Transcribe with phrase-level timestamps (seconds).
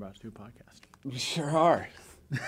[0.00, 0.80] about to do a podcast.
[1.04, 1.88] We sure are.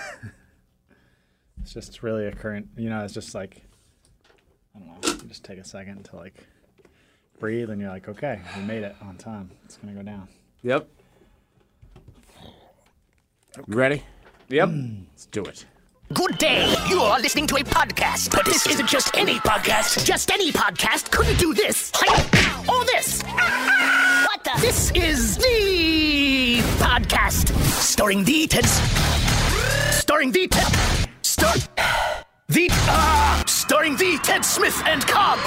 [1.63, 3.63] It's just really a current, you know, it's just like,
[4.75, 6.33] I don't know, you just take a second to like
[7.39, 9.49] breathe and you're like, okay, we made it on time.
[9.63, 10.27] It's going to go down.
[10.63, 10.89] Yep.
[13.65, 14.03] You ready?
[14.49, 14.69] Yep.
[15.11, 15.65] Let's do it.
[16.13, 16.75] Good day.
[16.89, 20.05] You are listening to a podcast, but this isn't just any podcast.
[20.05, 21.93] Just any podcast couldn't do this
[22.67, 23.23] or this.
[23.23, 24.51] What the?
[24.59, 26.42] This is the
[26.83, 27.47] podcast
[27.81, 28.65] starring the Ted.
[29.93, 31.09] Starring the Ted.
[31.21, 31.55] Star.
[32.49, 35.39] The uh, starring the Ted Smith and Cobb.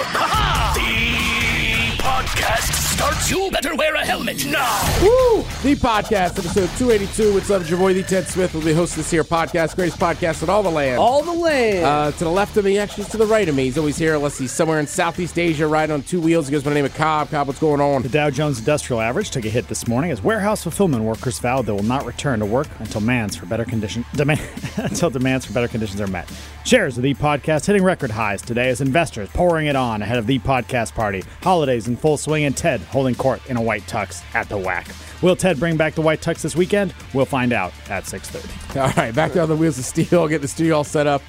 [0.75, 3.31] The podcast starts.
[3.31, 4.81] You better wear a helmet now.
[5.03, 5.43] Woo!
[5.63, 7.35] The podcast, episode 282.
[7.35, 9.99] What's up, it's your boy, the Ted Smith, will be hosting this here podcast, greatest
[9.99, 10.99] podcast in all the land.
[10.99, 11.85] All the land.
[11.85, 13.65] Uh, to the left of me, actually to the right of me.
[13.65, 16.49] He's always here unless he's somewhere in Southeast Asia riding on two wheels.
[16.49, 17.31] He goes by the name of Cobb.
[17.31, 18.03] Cobb, what's going on?
[18.03, 21.67] The Dow Jones Industrial Average took a hit this morning as warehouse fulfillment workers vowed
[21.67, 24.41] they will not return to work until demands for better condition demand
[24.79, 26.31] until demands for better conditions are met.
[26.65, 30.27] Shares of the podcast hitting record highs today as investors pouring it on ahead of
[30.27, 31.23] the podcast party.
[31.43, 34.87] Holidays in full swing and Ted holding court in a white tux at the whack.
[35.23, 36.95] Will Ted bring back the white tux this weekend?
[37.15, 38.77] We'll find out at 6:30.
[38.81, 40.29] All right, back on the wheels of steel.
[40.29, 41.23] Get the studio all set up.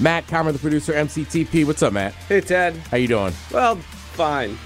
[0.00, 1.66] Matt Comer, the producer, MCTP.
[1.66, 2.14] What's up, Matt?
[2.14, 2.74] hey, Ted.
[2.90, 3.32] How you doing?
[3.52, 4.56] Well, fine.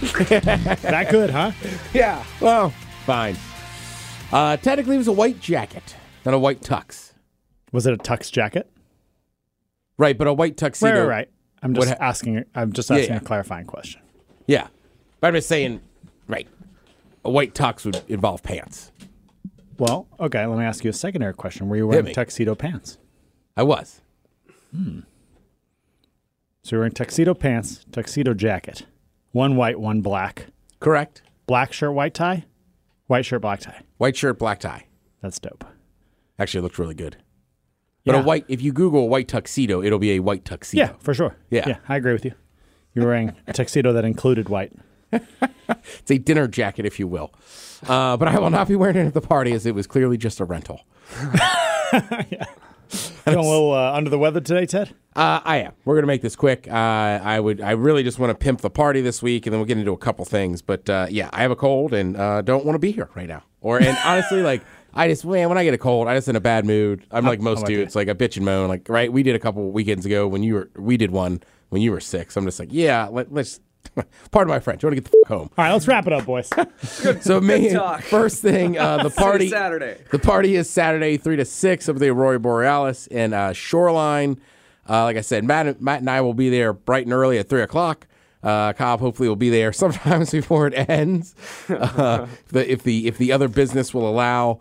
[0.02, 1.52] That good, huh?
[1.94, 2.24] Yeah.
[2.40, 2.70] Well,
[3.06, 3.36] fine.
[4.32, 7.12] Uh, technically, it was a white jacket, not a white tux.
[7.70, 8.68] Was it a tux jacket?
[9.98, 10.90] Right, but a white tuxedo.
[10.92, 11.28] Right, right, right.
[11.62, 12.44] I'm just ha- asking.
[12.54, 13.20] I'm just Yeah, asking yeah.
[13.20, 14.00] a clarifying question.
[14.46, 14.66] Yeah.
[15.22, 15.80] But I'm just saying,
[16.26, 16.48] right,
[17.24, 18.90] a white tux would involve pants.
[19.78, 20.44] Well, okay.
[20.44, 21.68] Let me ask you a secondary question.
[21.68, 22.12] Were you Hit wearing me.
[22.12, 22.98] tuxedo pants?
[23.56, 24.00] I was.
[24.74, 25.00] Hmm.
[26.64, 28.84] So you're wearing tuxedo pants, tuxedo jacket,
[29.30, 30.46] one white, one black,
[30.80, 31.22] Correct.
[31.46, 32.44] black shirt, white tie,
[33.06, 33.82] white shirt, black tie.
[33.98, 34.86] White shirt, black tie.
[35.20, 35.64] That's dope.
[36.36, 37.16] Actually, it looked really good.
[38.04, 38.22] But Yeah.
[38.22, 40.82] a white, if you Google a white tuxedo, it'll be a white tuxedo.
[40.82, 41.36] Yeah, for sure.
[41.50, 41.64] Yeah.
[41.68, 42.32] yeah, I agree with you.
[42.92, 44.72] You're wearing a tuxedo that included white.
[45.12, 47.32] It's a dinner jacket, if you will.
[47.86, 50.16] Uh, but I will not be wearing it at the party as it was clearly
[50.16, 50.82] just a rental.
[52.92, 54.94] Feeling a little uh, under the weather today, Ted?
[55.16, 55.72] Uh, I am.
[55.84, 56.68] We're gonna make this quick.
[56.68, 57.60] Uh, I would.
[57.60, 59.92] I really just want to pimp the party this week, and then we'll get into
[59.92, 60.60] a couple things.
[60.60, 63.28] But uh, yeah, I have a cold and uh, don't want to be here right
[63.28, 63.44] now.
[63.60, 64.62] Or and honestly, like
[64.92, 67.06] I just man, when I get a cold, I just in a bad mood.
[67.10, 67.78] I'm like most you.
[67.78, 68.68] dudes, like I bitch and moan.
[68.68, 70.70] Like right, we did a couple weekends ago when you were.
[70.76, 72.30] We did one when you were sick.
[72.30, 73.60] So I'm just like, yeah, let, let's.
[74.30, 74.82] Pardon my French.
[74.82, 75.50] I want to get the f- home.
[75.56, 76.50] All right, let's wrap it up, boys.
[77.22, 78.02] So main talk.
[78.02, 79.98] first thing, uh, the party Saturday.
[80.10, 84.40] The party is Saturday, three to six of the Aurora Borealis in uh, Shoreline.
[84.88, 87.48] Uh, like I said, Matt, Matt and I will be there bright and early at
[87.48, 88.06] three o'clock.
[88.42, 91.34] Uh, Cobb hopefully will be there sometimes before it ends,
[91.68, 94.60] uh, if, the, if the if the other business will allow.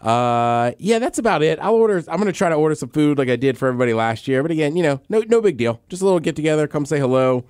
[0.00, 1.58] Uh, yeah, that's about it.
[1.60, 2.02] I'll order.
[2.08, 4.42] I'm gonna try to order some food like I did for everybody last year.
[4.42, 5.80] But again, you know, no no big deal.
[5.88, 6.66] Just a little get together.
[6.66, 7.44] Come say hello.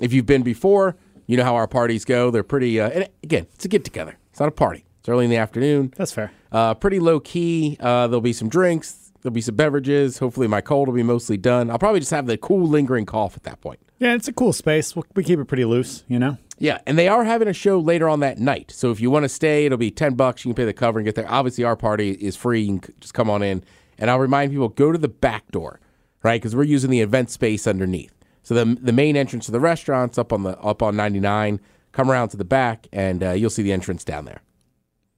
[0.00, 0.96] If you've been before,
[1.26, 2.30] you know how our parties go.
[2.30, 2.80] They're pretty.
[2.80, 4.16] Uh, and again, it's a get together.
[4.30, 4.84] It's not a party.
[5.00, 5.94] It's early in the afternoon.
[5.96, 6.32] That's fair.
[6.52, 7.76] Uh, pretty low key.
[7.80, 9.12] Uh, there'll be some drinks.
[9.22, 10.18] There'll be some beverages.
[10.18, 11.70] Hopefully, my cold will be mostly done.
[11.70, 13.80] I'll probably just have the cool lingering cough at that point.
[13.98, 14.94] Yeah, it's a cool space.
[14.94, 16.36] We we keep it pretty loose, you know?
[16.58, 18.70] Yeah, and they are having a show later on that night.
[18.70, 20.44] So if you want to stay, it'll be ten bucks.
[20.44, 21.30] You can pay the cover and get there.
[21.30, 22.62] Obviously, our party is free.
[22.62, 23.64] You can just come on in.
[23.98, 25.80] And I'll remind people go to the back door,
[26.22, 26.40] right?
[26.40, 28.12] Because we're using the event space underneath.
[28.46, 31.58] So the the main entrance to the restaurant's up on the up on ninety nine.
[31.90, 34.40] Come around to the back, and uh, you'll see the entrance down there.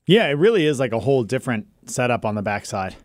[0.06, 2.97] Yeah, it really is like a whole different setup on the backside.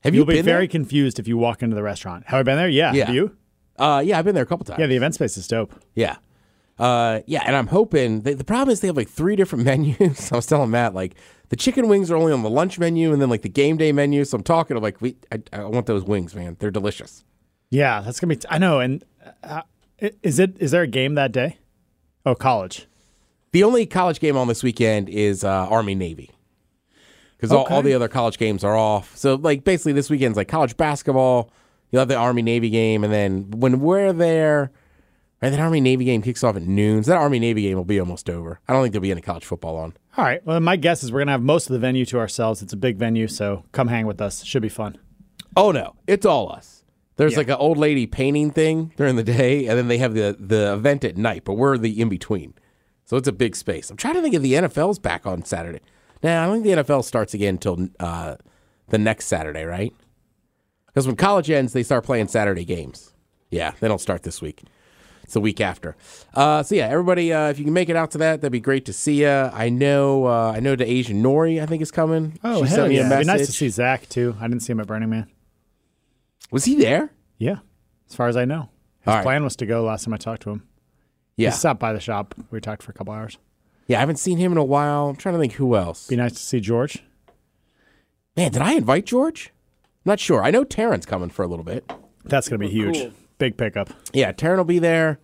[0.00, 0.68] Have you You'll be very there?
[0.72, 2.24] confused if you walk into the restaurant.
[2.26, 2.68] Have I been there?
[2.68, 2.92] Yeah.
[2.92, 3.06] Yeah.
[3.06, 3.34] Have you?
[3.78, 4.78] Uh, yeah, I've been there a couple times.
[4.78, 5.72] Yeah, the event space is dope.
[5.94, 6.16] Yeah.
[6.78, 10.30] Uh, yeah, and I'm hoping the, the problem is they have like three different menus.
[10.30, 11.14] I was telling Matt like
[11.48, 13.92] the chicken wings are only on the lunch menu and then like the game day
[13.92, 14.26] menu.
[14.26, 16.56] So I'm talking to like we I, I want those wings, man.
[16.58, 17.24] They're delicious.
[17.70, 18.36] Yeah, that's gonna be.
[18.36, 18.80] T- I know.
[18.80, 19.02] And
[19.42, 19.62] uh,
[20.22, 20.56] is it?
[20.58, 21.58] Is there a game that day?
[22.24, 22.86] Oh, college.
[23.52, 26.30] The only college game on this weekend is uh, Army Navy
[27.36, 29.16] because all, all the other college games are off.
[29.16, 31.50] So like basically this weekend's like college basketball.
[31.90, 34.72] You'll have the Army Navy game, and then when we're there.
[35.42, 37.04] Right, that Army Navy game kicks off at noon.
[37.04, 38.58] So that Army Navy game will be almost over.
[38.66, 39.92] I don't think there'll be any college football on.
[40.16, 40.44] All right.
[40.46, 42.62] Well, my guess is we're gonna have most of the venue to ourselves.
[42.62, 44.42] It's a big venue, so come hang with us.
[44.44, 44.96] Should be fun.
[45.54, 46.75] Oh no, it's all us.
[47.16, 47.38] There's Yeah.
[47.38, 50.74] like an old lady painting thing during the day, and then they have the the
[50.74, 51.44] event at night.
[51.44, 52.54] But we're the in between,
[53.04, 53.90] so it's a big space.
[53.90, 55.80] I'm trying to think if the NFL's back on Saturday.
[56.22, 58.36] Now I don't think the NFL starts again until uh,
[58.88, 59.92] the next Saturday, right?
[60.86, 63.12] Because when college ends, they start playing Saturday games.
[63.50, 64.62] Yeah, they don't start this week.
[65.22, 65.96] It's the week after.
[66.34, 68.60] Uh, so yeah, everybody, uh, if you can make it out to that, that'd be
[68.60, 69.28] great to see you.
[69.28, 72.38] I know, uh, I know the Asian Nori, I think is coming.
[72.44, 73.06] Oh, she hell yeah.
[73.06, 74.36] It'd be nice to see Zach too.
[74.40, 75.26] I didn't see him at Burning Man.
[76.50, 77.10] Was he there?
[77.38, 77.58] Yeah,
[78.08, 78.70] as far as I know,
[79.00, 79.22] his All right.
[79.22, 80.62] plan was to go last time I talked to him.
[81.36, 82.34] Yeah, He stopped by the shop.
[82.50, 83.36] We talked for a couple hours.
[83.88, 83.98] yeah.
[83.98, 85.08] I haven't seen him in a while.
[85.08, 86.06] I'm trying to think who else.
[86.06, 87.02] Be nice to see George.
[88.36, 89.52] Man, did I invite George?
[90.04, 90.42] I'm not sure.
[90.42, 91.90] I know Taryn's coming for a little bit.
[92.24, 92.98] That's gonna be oh, huge.
[92.98, 93.12] cool.
[93.38, 93.90] Big pickup.
[94.12, 95.18] Yeah, Taryn will be there.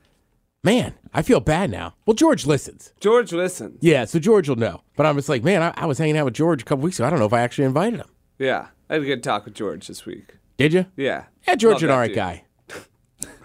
[0.65, 1.95] Man, I feel bad now.
[2.07, 2.93] Well, George listens.
[3.01, 3.79] George listens.
[3.81, 4.83] Yeah, so George will know.
[4.97, 6.99] But I'm just like, man, I, I was hanging out with George a couple weeks
[7.01, 7.07] ago.
[7.07, 8.09] I don't know if I actually invited him.
[8.39, 8.69] Yeah.
[8.89, 10.37] I had a good talk with George this week.
[10.57, 10.87] Did you?
[10.97, 11.25] Yeah.
[11.47, 12.17] Yeah, George Love an all right dude.
[12.17, 12.45] guy.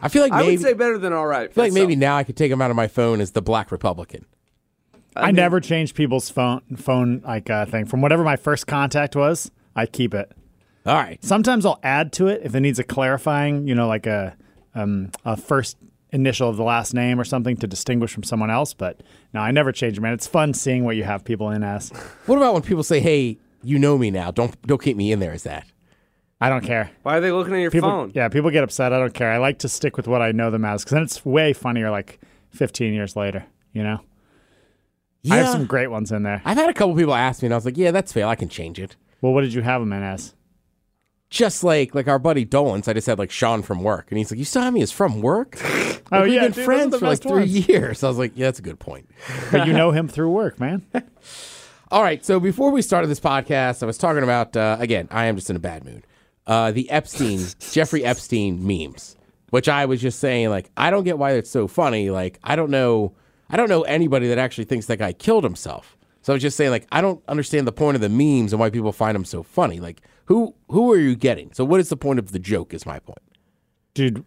[0.01, 1.49] I feel like maybe, I would say better than all right.
[1.49, 3.41] I feel like maybe now I could take him out of my phone as the
[3.41, 4.25] Black Republican.
[5.15, 9.49] I, never change people's phone phone like uh, thing from whatever my first contact was.
[9.75, 10.31] I keep it.
[10.85, 11.23] All right.
[11.23, 14.37] Sometimes I'll add to it if it needs a clarifying, you know, like a
[14.75, 15.77] um, a first
[16.11, 18.73] initial of the last name or something to distinguish from someone else.
[18.73, 19.01] But
[19.33, 20.13] no, I never change, man.
[20.13, 21.89] It's fun seeing what you have people in as.
[22.27, 24.31] What about when people say, "Hey, you know me now.
[24.31, 25.65] Don't don't keep me in there as that."
[26.39, 26.91] I don't care.
[27.03, 28.11] Why are they looking at your People, phone?
[28.13, 28.93] yeah, people get upset.
[28.93, 29.31] I don't care.
[29.31, 31.89] I like to stick with what I know them as because then it's way funnier.
[31.89, 32.19] Like
[32.51, 33.99] 15 years later, you know.
[35.23, 35.33] Yeah.
[35.33, 36.41] I have some great ones in there.
[36.45, 38.27] I've had a couple people ask me, and I was like, "Yeah, that's fair.
[38.27, 40.35] I can change it." Well, what did you have them in as?
[41.29, 44.31] Just like like our buddy Dolan's, I just had like Sean from work, and he's
[44.31, 45.59] like, "You saw me as from work?"
[46.09, 47.67] Oh We've yeah, been dude, those are friends for like best three ones.
[47.67, 48.01] years.
[48.03, 49.09] I was like, "Yeah, that's a good point."
[49.51, 50.85] but you know him through work, man.
[51.91, 52.23] All right.
[52.23, 55.09] So before we started this podcast, I was talking about uh, again.
[55.11, 56.05] I am just in a bad mood.
[56.47, 57.39] Uh, the Epstein,
[57.71, 59.15] Jeffrey Epstein memes,
[59.51, 62.09] which I was just saying, like, I don't get why it's so funny.
[62.09, 63.13] Like, I don't know,
[63.49, 65.97] I don't know anybody that actually thinks that guy killed himself.
[66.21, 68.59] So I was just saying, like, I don't understand the point of the memes and
[68.59, 69.79] why people find them so funny.
[69.79, 71.53] Like, who who are you getting?
[71.53, 72.73] So what is the point of the joke?
[72.73, 73.21] Is my point.
[73.93, 74.25] Dude,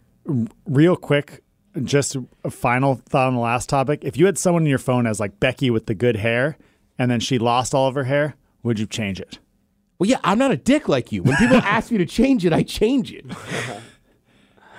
[0.67, 1.43] real quick,
[1.85, 4.03] just a final thought on the last topic.
[4.03, 6.57] If you had someone in your phone as like Becky with the good hair,
[6.99, 9.39] and then she lost all of her hair, would you change it?
[10.01, 11.23] Well, yeah, I'm not a dick like you.
[11.23, 13.25] When people ask me to change it, I change it.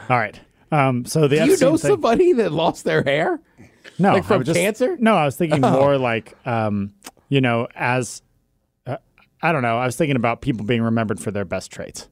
[0.10, 0.38] All right.
[0.72, 3.40] Um, so the Do you Epstein know thing- somebody that lost their hair?
[4.00, 4.98] No, Like I from was just- cancer?
[5.00, 6.94] No, I was thinking more like, um,
[7.30, 8.22] you know, as
[8.88, 8.98] uh,
[9.44, 9.78] I don't know.
[9.78, 12.10] I was thinking about people being remembered for their best traits.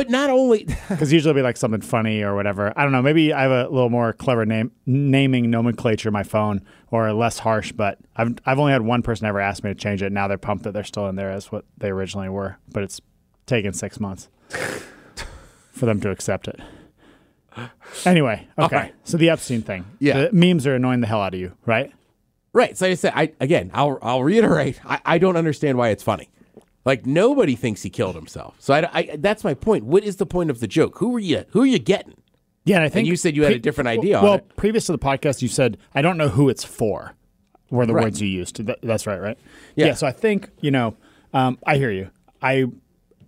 [0.00, 2.72] But not only Because usually it'll be like something funny or whatever.
[2.74, 3.02] I don't know.
[3.02, 7.38] Maybe I have a little more clever name naming nomenclature in my phone or less
[7.38, 7.72] harsh.
[7.72, 10.10] But I've I've only had one person ever ask me to change it.
[10.10, 12.56] Now they're pumped that they're still in there as what they originally were.
[12.72, 13.02] But it's
[13.44, 16.58] taken six months for them to accept it.
[18.06, 18.74] Anyway, okay.
[18.74, 18.94] right.
[19.04, 19.84] So the Epstein thing.
[19.98, 20.28] Yeah.
[20.28, 21.92] The memes are annoying the hell out of you, right?
[22.54, 22.74] Right.
[22.74, 24.80] So like I said, I again, I'll I'll reiterate.
[24.82, 26.30] I, I don't understand why it's funny.
[26.84, 28.56] Like nobody thinks he killed himself.
[28.58, 29.84] So I, I- that's my point.
[29.84, 30.98] What is the point of the joke?
[30.98, 31.44] Who are you?
[31.50, 32.14] Who are you getting?
[32.64, 34.92] Yeah, and I think you said you had a different idea on Well, previous to
[34.92, 37.14] the podcast, you said I don't know who it's for.
[37.70, 38.04] Were the Right.
[38.04, 38.60] words you used?
[38.82, 39.38] That's right, right?
[39.76, 39.94] Yeah.
[39.94, 40.96] So I think you know,
[41.32, 42.10] um, I hear you.
[42.42, 42.66] I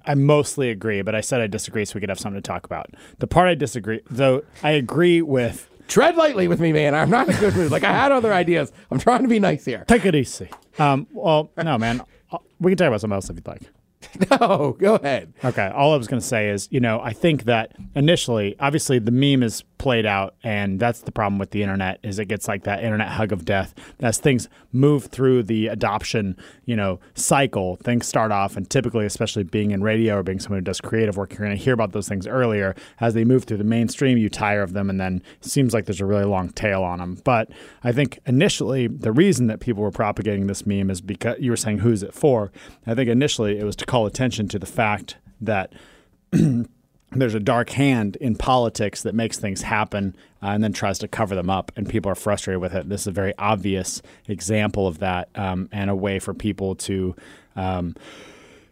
[0.04, 2.64] I mostly agree, but I said I disagree, so we could have something to talk
[2.66, 2.90] about.
[3.20, 5.68] The part I disagree, though, I agree with.
[5.88, 6.94] Tread lightly with me, man.
[6.94, 7.70] I'm not in a good mood.
[7.70, 8.72] Like I had other ideas.
[8.90, 9.84] I'm trying to be nice here.
[9.86, 10.48] Take it easy.
[10.78, 12.02] Um, well, no, man.
[12.32, 13.62] Uh, We can talk about something else if you'd like.
[14.30, 15.34] No, go ahead.
[15.44, 15.70] Okay.
[15.74, 19.10] All I was going to say is, you know, I think that initially, obviously, the
[19.10, 22.62] meme is played out, and that's the problem with the internet is it gets like
[22.62, 23.74] that internet hug of death.
[24.00, 29.42] As things move through the adoption, you know, cycle, things start off, and typically, especially
[29.42, 31.92] being in radio or being someone who does creative work, you're going to hear about
[31.92, 32.76] those things earlier.
[33.00, 35.86] As they move through the mainstream, you tire of them, and then it seems like
[35.86, 37.20] there's a really long tail on them.
[37.24, 37.50] But
[37.82, 41.56] I think initially, the reason that people were propagating this meme is because you were
[41.56, 42.52] saying, who's it for?
[42.86, 45.70] I think initially it was to call attention to the fact that
[47.10, 51.06] there's a dark hand in politics that makes things happen uh, and then tries to
[51.06, 52.88] cover them up, and people are frustrated with it.
[52.88, 57.14] This is a very obvious example of that, um, and a way for people to
[57.54, 57.94] um,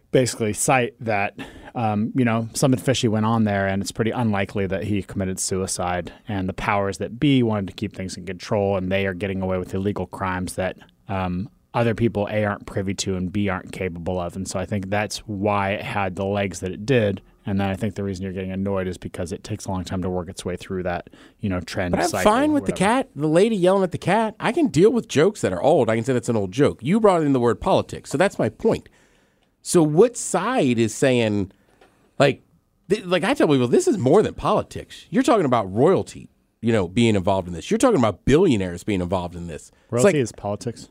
[0.09, 1.35] basically cite that
[1.75, 5.39] um, you know something fishy went on there, and it's pretty unlikely that he committed
[5.39, 6.11] suicide.
[6.27, 9.43] And the powers that be wanted to keep things in control, and they are getting
[9.43, 10.77] away with illegal crimes that.
[11.73, 14.35] Other people A aren't privy to and B aren't capable of.
[14.35, 17.21] And so I think that's why it had the legs that it did.
[17.45, 19.83] And then I think the reason you're getting annoyed is because it takes a long
[19.83, 21.09] time to work its way through that,
[21.39, 21.93] you know, trend.
[21.93, 24.35] But I'm cycle fine with the cat, the lady yelling at the cat.
[24.39, 25.89] I can deal with jokes that are old.
[25.89, 26.79] I can say that's an old joke.
[26.83, 28.89] You brought in the word politics, so that's my point.
[29.63, 31.51] So what side is saying,
[32.19, 32.43] like,
[32.89, 35.05] th- like I tell people, this is more than politics.
[35.09, 36.29] You're talking about royalty,
[36.61, 37.71] you know, being involved in this.
[37.71, 39.69] You're talking about billionaires being involved in this.
[39.69, 40.89] It's Royalty like, is politics.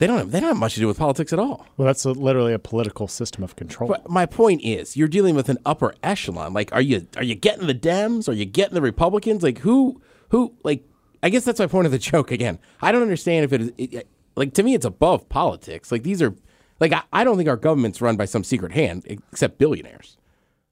[0.00, 1.66] They don't have, they don't have much to do with politics at all.
[1.76, 3.86] Well, that's a, literally a political system of control.
[3.86, 6.54] But my point is, you're dealing with an upper echelon.
[6.54, 8.26] Like, are you are you getting the Dems?
[8.26, 9.42] Are you getting the Republicans?
[9.42, 10.88] Like, who who like?
[11.22, 12.30] I guess that's my point of the joke.
[12.30, 15.92] Again, I don't understand if it is it, like to me, it's above politics.
[15.92, 16.34] Like these are
[16.80, 20.16] like I, I don't think our government's run by some secret hand except billionaires.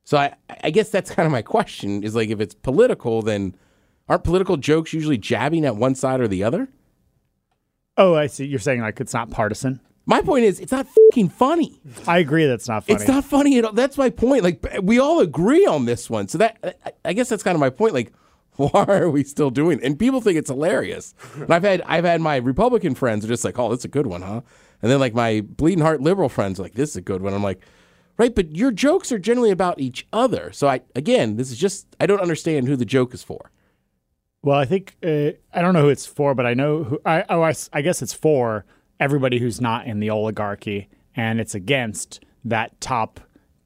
[0.04, 3.54] So I I guess that's kind of my question is like if it's political, then
[4.08, 6.70] aren't political jokes usually jabbing at one side or the other?
[7.99, 8.47] Oh, I see.
[8.47, 9.81] You're saying like it's not partisan.
[10.07, 11.83] My point is, it's not fucking funny.
[12.07, 12.95] I agree that's not funny.
[12.99, 13.73] It's not funny at all.
[13.75, 14.43] That's my point.
[14.43, 16.28] Like we all agree on this one.
[16.28, 17.93] So that I- I guess that's kind of my point.
[17.93, 18.12] Like,
[18.57, 19.78] why are we still doing?
[19.81, 19.85] It?
[19.85, 21.14] And people think it's hilarious.
[21.35, 24.07] And I've had I've had my Republican friends are just like, oh, that's a good
[24.07, 24.40] one, huh?
[24.81, 27.35] And then like my bleeding heart liberal friends are like, this is a good one.
[27.35, 27.61] I'm like,
[28.17, 30.52] right, but your jokes are generally about each other.
[30.52, 33.50] So I again, this is just I don't understand who the joke is for.
[34.49, 36.99] Well, I think uh, I don't know who it's for, but I know who.
[37.05, 38.64] I, oh, I, I guess it's for
[38.99, 43.21] everybody who's not in the oligarchy, and it's against that top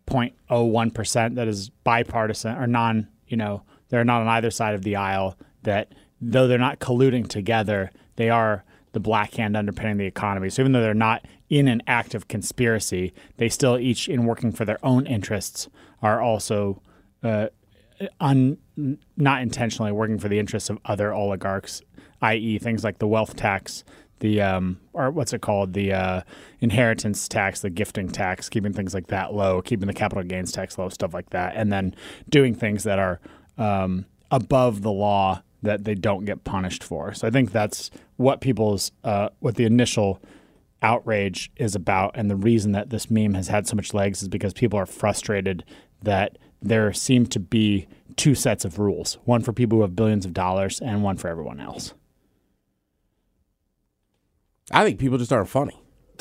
[0.09, 3.07] 0.01 percent that is bipartisan or non.
[3.29, 5.39] You know, they're not on either side of the aisle.
[5.62, 10.51] That though they're not colluding together, they are the black hand underpinning the economy.
[10.51, 14.65] So even though they're not in an active conspiracy, they still each, in working for
[14.65, 15.69] their own interests,
[16.03, 16.83] are also
[17.23, 17.47] uh,
[18.21, 18.59] un,
[19.17, 21.83] not intentionally working for the interests of other oligarchs,
[22.23, 23.85] i.e., things like the wealth tax,
[24.21, 26.23] the um, or what's it called, the uh,
[26.61, 30.79] inheritance tax, the gifting tax, keeping things like that low, keeping the capital gains tax
[30.79, 31.95] low, stuff like that, and then
[32.29, 33.21] doing things that are
[33.59, 37.15] um, above the law that they don't get punished for.
[37.15, 40.21] So I think that's what people's uh, what the initial
[40.83, 44.29] outrage is about and the reason that this meme has had so much legs is
[44.29, 45.65] because people are frustrated
[46.03, 50.25] that there seem to be two sets of rules one for people who have billions
[50.26, 51.95] of dollars and one for everyone else
[54.71, 55.83] I think people just aren't funny.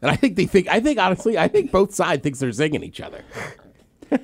[0.00, 2.84] and I think they think I think honestly, I think both sides thinks they're zinging
[2.84, 3.24] each other.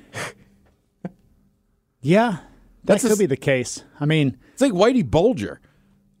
[2.01, 2.41] yeah that
[2.85, 5.59] That's a could s- be the case i mean It's like Whitey Bulger.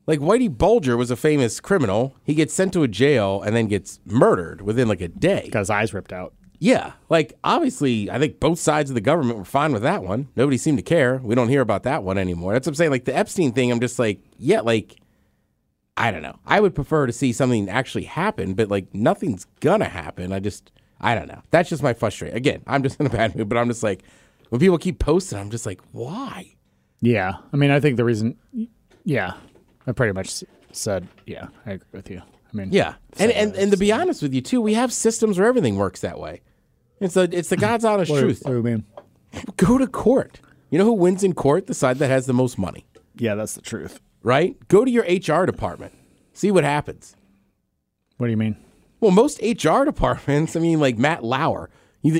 [0.07, 2.17] Like Whitey Bulger was a famous criminal.
[2.25, 5.47] He gets sent to a jail and then gets murdered within like a day.
[5.49, 6.33] got his eyes ripped out
[6.63, 6.93] Yeah.
[7.09, 10.29] Like obviously, I think both sides of the government were fine with that one.
[10.35, 11.17] Nobody seemed to care.
[11.17, 12.53] We don't hear about that one anymore.
[12.53, 12.91] That's what I'm saying.
[12.91, 14.99] Like the Epstein thing, I'm just like, yeah, like
[15.97, 16.39] I don't know.
[16.45, 20.31] I would prefer to see something actually happen, but like nothing's gonna happen.
[20.31, 21.41] I just I don't know.
[21.51, 22.37] That's just my frustration.
[22.37, 24.03] Again, I'm just in a bad mood, but I'm just like
[24.49, 26.55] when people keep posting, I'm just like, why?
[27.05, 28.37] yeah i mean i think the reason
[29.03, 29.33] yeah
[29.85, 30.41] i pretty much
[30.71, 33.99] said yeah i agree with you i mean Yeah, and and, and to be uh,
[33.99, 36.41] honest with you too, we have systems where everything works that way.
[37.03, 38.41] It's the it's the God's honest what truth.
[38.43, 38.85] what do you mean
[39.57, 40.39] Go to court.
[40.69, 41.67] You know who wins in court?
[41.67, 44.55] The side that has the most money, yeah that's the truth right?
[44.69, 45.93] Go to your HR department.
[46.33, 47.15] See what happens.
[48.17, 48.55] what do you mean
[49.01, 51.69] Well, most HR departments, I mean, like Matt Lauer.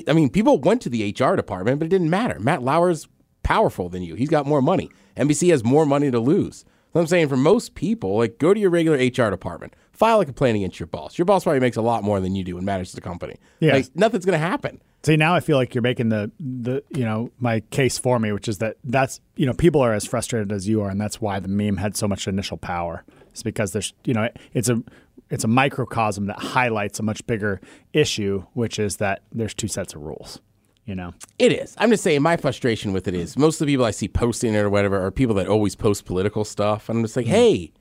[0.08, 2.40] I mean, people went to the HR department, but it didn't matter.
[2.40, 3.08] Matt Lauer's
[3.42, 4.16] powerful than you.
[4.16, 4.90] He's got more money.
[5.18, 6.64] NBC has more money to lose.
[7.02, 10.58] I'm saying for most people, like go to your regular HR department, file a complaint
[10.58, 11.18] against your boss.
[11.18, 13.38] Your boss probably makes a lot more than you do and manages the company.
[13.60, 13.74] Yeah.
[13.74, 14.82] Like nothing's gonna happen.
[15.04, 18.32] See, now I feel like you're making the the you know my case for me,
[18.32, 21.20] which is that that's you know people are as frustrated as you are, and that's
[21.20, 23.04] why the meme had so much initial power.
[23.32, 24.82] It's because there's you know it's a
[25.30, 27.60] it's a microcosm that highlights a much bigger
[27.92, 30.40] issue, which is that there's two sets of rules.
[30.86, 31.76] You know, It is.
[31.78, 33.40] I'm just saying my frustration with it is mm.
[33.40, 36.04] most of the people I see posting it or whatever are people that always post
[36.06, 36.90] political stuff.
[36.90, 37.30] And I'm just like, mm.
[37.30, 37.72] hey,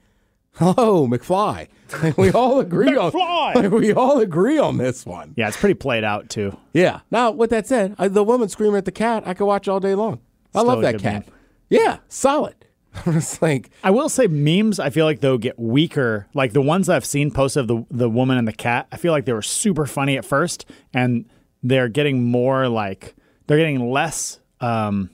[0.53, 1.67] hello, McFly.
[2.01, 3.13] Like, we all agree on
[3.55, 5.35] like, we all agree on this one.
[5.37, 6.57] yeah, it's pretty played out too.
[6.73, 7.01] Yeah.
[7.11, 9.81] Now, with that said, I, the woman screaming at the cat, I could watch all
[9.81, 10.21] day long.
[10.55, 11.27] I Still love that cat.
[11.27, 11.35] meme.
[11.71, 12.55] Yeah, solid.
[13.07, 14.79] I'm just like, I will say memes.
[14.79, 16.29] I feel like they'll get weaker.
[16.35, 18.87] Like the ones I've seen posted of the the woman and the cat.
[18.93, 21.25] I feel like they were super funny at first, and
[21.63, 23.15] they're getting more like
[23.47, 25.11] they're getting less um,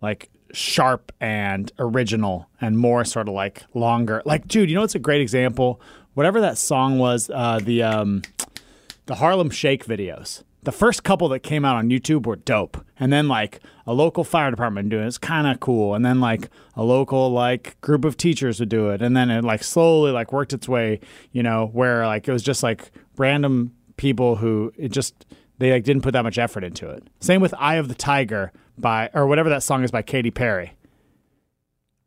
[0.00, 4.22] like sharp and original, and more sort of like longer.
[4.24, 5.80] Like, dude, you know what's a great example?
[6.14, 8.22] Whatever that song was, uh, the um,
[9.06, 10.42] the Harlem Shake videos.
[10.62, 14.24] The first couple that came out on YouTube were dope, and then like a local
[14.24, 18.04] fire department doing it, it's kind of cool, and then like a local like group
[18.04, 21.00] of teachers would do it, and then it like slowly like worked its way,
[21.32, 25.26] you know, where like it was just like random people who it just
[25.58, 27.04] they like didn't put that much effort into it.
[27.20, 30.74] Same with "Eye of the Tiger" by or whatever that song is by Katy Perry.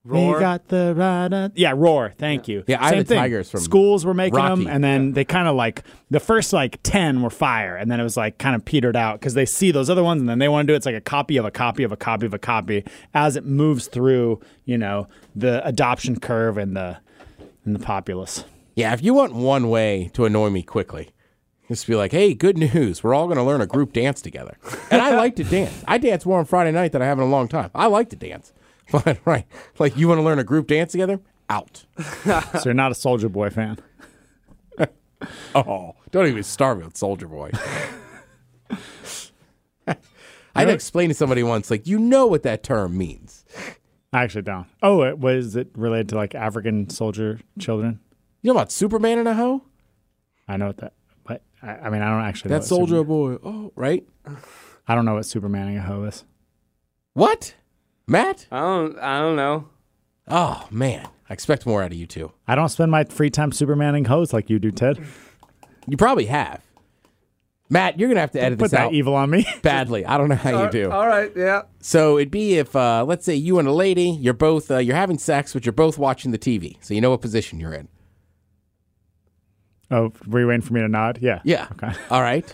[0.03, 0.33] Roar.
[0.33, 1.51] You got the right.
[1.53, 2.11] Yeah, roar.
[2.17, 2.63] Thank you.
[2.65, 3.17] Yeah, Eye of Same the thing.
[3.19, 4.63] Tiger from schools were making Rocky.
[4.63, 7.99] them, and then they kind of like the first like ten were fire, and then
[7.99, 10.39] it was like kind of petered out because they see those other ones, and then
[10.39, 10.77] they want to do it.
[10.77, 13.45] it's like a copy of a copy of a copy of a copy as it
[13.45, 16.97] moves through, you know, the adoption curve and the
[17.63, 18.43] and the populace.
[18.75, 21.11] Yeah, if you want one way to annoy me quickly,
[21.71, 23.03] just be like, hey, good news.
[23.03, 24.57] We're all going to learn a group dance together.
[24.89, 25.83] And I like to dance.
[25.87, 27.71] I dance more on Friday night than I have in a long time.
[27.73, 28.53] I like to dance.
[28.91, 29.45] But, right,
[29.79, 31.21] like you want to learn a group dance together?
[31.49, 31.85] Out.
[32.25, 33.77] So you're not a Soulja Boy fan.
[35.55, 37.51] Oh, don't even start me with Soulja Boy.
[39.87, 39.95] I
[40.59, 43.45] had to explain to somebody once, like, you know what that term means.
[44.11, 44.67] I actually don't.
[44.81, 47.99] Oh, it, was it related to like African soldier children?
[48.41, 49.61] You know about Superman and a hoe?
[50.47, 50.93] I know what that,
[51.31, 52.49] but I, I mean, I don't actually.
[52.49, 53.37] That what soldier Super- boy.
[53.43, 54.05] Oh, right?
[54.87, 56.23] I don't know what Supermaning a hoe is.
[57.13, 57.55] What?
[58.07, 58.47] Matt?
[58.51, 58.99] I don't.
[58.99, 59.69] I don't know.
[60.27, 61.07] Oh, man.
[61.29, 62.31] I expect more out of you two.
[62.47, 65.03] I don't spend my free time Supermaning hoes like you do, Ted.
[65.87, 66.61] You probably have.
[67.69, 69.47] Matt, you're going to have to edit Put this that out evil on me.
[69.61, 70.05] badly.
[70.05, 70.91] I don't know how you do.
[70.91, 71.31] All right.
[71.35, 71.63] Yeah.
[71.79, 74.97] So it'd be if, uh, let's say, you and a lady, you're both, uh, you're
[74.97, 77.87] having sex, but you're both watching the TV, so you know what position you're in.
[79.91, 81.19] Oh, were you waiting for me to nod?
[81.21, 81.41] Yeah.
[81.43, 81.67] Yeah.
[81.73, 81.93] Okay.
[82.09, 82.51] All right.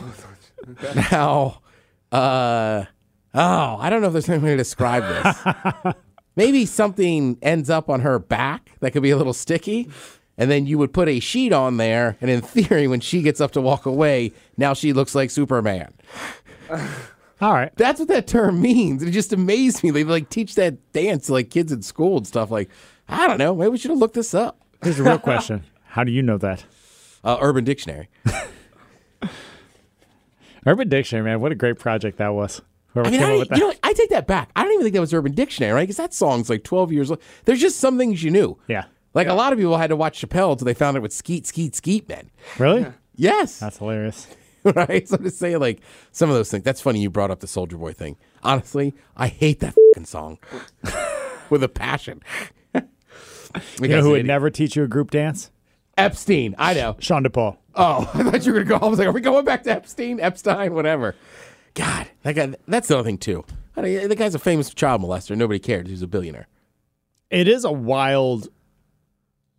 [1.12, 1.62] Now,
[2.12, 2.86] uh,
[3.34, 5.96] oh, I don't know if there's any way to describe this.
[6.36, 9.90] Maybe something ends up on her back that could be a little sticky.
[10.38, 13.42] And then you would put a sheet on there, and in theory, when she gets
[13.42, 15.94] up to walk away, now she looks like Superman.
[17.42, 17.76] All right.
[17.76, 19.02] That's what that term means.
[19.02, 19.90] It just amazed me.
[19.92, 22.52] They like teach that dance to like kids in school and stuff.
[22.52, 22.70] Like,
[23.08, 23.56] I don't know.
[23.56, 24.60] Maybe we should have looked this up.
[24.84, 25.64] Here's a real question.
[25.86, 26.64] How do you know that?
[27.28, 28.08] Uh, Urban Dictionary.
[30.66, 31.42] Urban Dictionary, man.
[31.42, 32.62] What a great project that was.
[32.96, 33.58] I mean, I, that.
[33.58, 33.74] you know.
[33.84, 34.50] I take that back.
[34.56, 35.84] I don't even think that was Urban Dictionary, right?
[35.84, 37.22] Because that song's like 12 years old.
[37.44, 38.58] There's just some things you knew.
[38.70, 38.86] yeah.
[39.14, 41.46] Like a lot of people had to watch Chappelle until they found out what skeet,
[41.48, 42.30] skeet, skeet meant.
[42.60, 42.86] Really?
[43.16, 43.60] Yes.
[43.60, 44.28] That's hilarious.
[44.64, 45.08] right?
[45.08, 45.82] So to say like
[46.12, 46.64] some of those things.
[46.64, 48.16] That's funny you brought up the Soulja Boy thing.
[48.44, 50.38] Honestly, I hate that fucking song
[51.50, 52.22] with a passion.
[52.74, 55.52] You know who would never teach you a group dance?
[55.98, 56.56] Epstein.
[56.58, 56.96] I know.
[57.00, 57.58] Sean DePaul.
[57.76, 58.86] Oh, I thought you were gonna go.
[58.86, 61.16] I was like, are we going back to Epstein, Epstein, whatever?
[61.74, 62.56] God, that guy.
[62.68, 63.46] That's the other thing too.
[63.76, 65.38] I mean, the guy's a famous child molester.
[65.38, 65.88] Nobody cared.
[65.88, 66.48] He's a billionaire.
[67.30, 68.50] It is a wild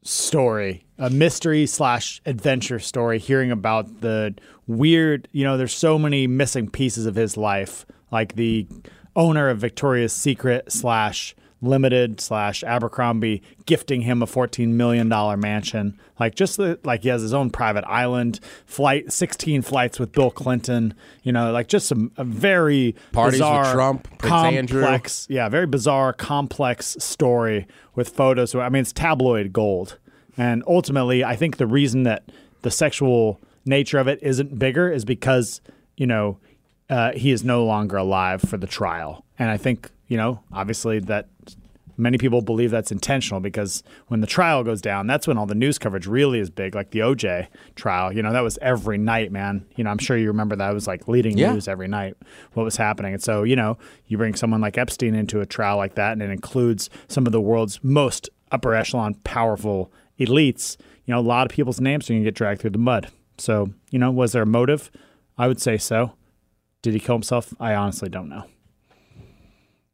[0.02, 4.34] story, a mystery slash adventure story, hearing about the
[4.66, 8.66] weird, you know, there's so many missing pieces of his life, like the
[9.14, 15.08] owner of Victoria's Secret slash limited slash Abercrombie gifting him a $14 million
[15.40, 15.98] mansion.
[16.20, 20.30] Like just the, like he has his own private island, flight, 16 flights with Bill
[20.30, 24.82] Clinton, you know, like just some a very Parties with bizarre, Trump, Prince Andrew.
[24.82, 28.54] complex, yeah, very bizarre, complex story with photos.
[28.54, 29.98] I mean, it's tabloid gold.
[30.36, 32.24] And ultimately, I think the reason that
[32.62, 35.60] the sexual nature of it isn't bigger is because,
[35.96, 36.38] you know,
[36.88, 39.24] uh, he is no longer alive for the trial.
[39.38, 41.28] And I think, you know, obviously that
[42.00, 45.54] many people believe that's intentional because when the trial goes down, that's when all the
[45.54, 48.12] news coverage really is big, like the OJ trial.
[48.12, 49.66] You know, that was every night, man.
[49.76, 51.52] You know, I'm sure you remember that was like leading Yeah.
[51.52, 52.14] news every night,
[52.54, 53.14] what was happening.
[53.14, 56.22] And so, you know, you bring someone like Epstein into a trial like that, and
[56.22, 60.76] it includes some of the world's most upper echelon, powerful elites.
[61.04, 63.08] You know, a lot of people's names are going to get dragged through the mud.
[63.38, 64.90] So, you know, was there a motive?
[65.36, 66.12] I would say so.
[66.82, 67.52] Did he kill himself?
[67.58, 68.44] I honestly don't know.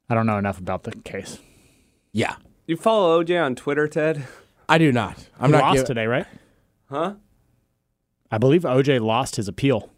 [0.08, 1.38] I don't know enough about the case.
[2.12, 2.36] Yeah,
[2.66, 4.24] You follow OJ on Twitter, Ted?
[4.68, 5.28] I do not.
[5.40, 5.62] I'm he not.
[5.62, 6.26] lost giv- today, right?
[6.88, 7.14] Huh?
[8.30, 9.90] I believe OJ lost his appeal.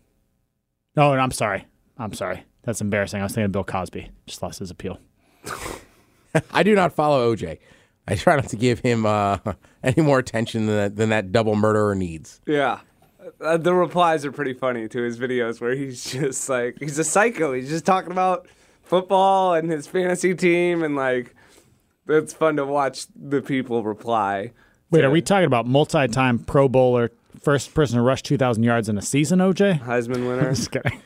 [0.97, 1.66] No, I'm sorry.
[1.99, 2.45] I'm sorry.
[2.62, 3.21] That's embarrassing.
[3.21, 4.99] I was thinking of Bill Cosby just lost his appeal.
[6.51, 7.59] I do not follow OJ.
[8.09, 9.38] I try not to give him uh,
[9.83, 12.40] any more attention than that, than that double murderer needs.
[12.47, 12.81] Yeah.
[13.40, 17.05] Uh, the replies are pretty funny to his videos where he's just like, he's a
[17.05, 17.53] psycho.
[17.53, 18.47] He's just talking about
[18.87, 20.83] football and his fantasy team.
[20.83, 21.35] And like,
[22.09, 24.53] it's fun to watch the people reply.
[24.90, 27.11] Wait, to are we talking about multi-time Pro Bowler,
[27.42, 29.81] first person to rush 2,000 yards in a season, OJ?
[29.81, 30.51] Heisman winner?
[30.55, 31.03] Just kidding.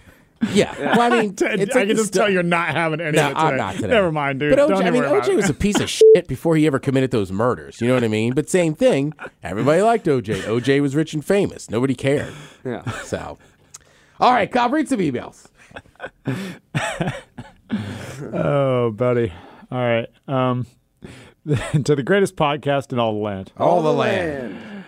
[0.52, 0.74] Yeah.
[0.96, 3.24] Well, I mean, it's I like can just stu- tell you're not having any No,
[3.26, 3.40] of it today.
[3.46, 3.88] I'm not today.
[3.88, 4.56] Never mind, dude.
[4.56, 7.10] But OJ, Don't I mean, OJ was a piece of shit before he ever committed
[7.10, 7.80] those murders.
[7.80, 8.32] You know what I mean?
[8.32, 9.12] But same thing.
[9.42, 10.42] Everybody liked OJ.
[10.42, 11.68] OJ was rich and famous.
[11.70, 12.32] Nobody cared.
[12.64, 12.88] yeah.
[13.02, 13.36] So,
[14.18, 15.46] all right, Cobb, read some emails.
[18.33, 19.33] Oh, buddy.
[19.72, 20.09] All right.
[20.28, 20.66] Um,
[21.46, 23.52] to the greatest podcast in all the land.
[23.56, 24.85] All the land.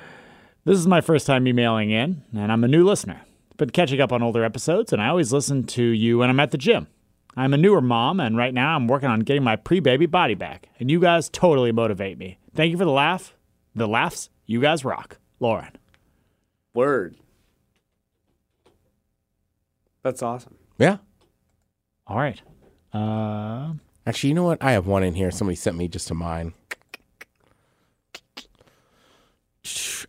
[0.64, 3.22] This is my first time emailing in, and I'm a new listener.
[3.56, 6.50] Been catching up on older episodes, and I always listen to you when I'm at
[6.50, 6.88] the gym.
[7.36, 10.68] I'm a newer mom, and right now I'm working on getting my pre-baby body back,
[10.78, 12.38] and you guys totally motivate me.
[12.54, 13.34] Thank you for the laugh,
[13.74, 14.28] the laughs.
[14.46, 15.72] You guys rock, Lauren.
[16.74, 17.16] Word.
[20.02, 20.56] That's awesome.
[20.78, 20.98] Yeah.
[22.06, 22.42] All right.
[22.92, 23.72] Uh,
[24.06, 24.62] Actually, you know what?
[24.62, 25.30] I have one in here.
[25.30, 26.54] Somebody sent me just to mine.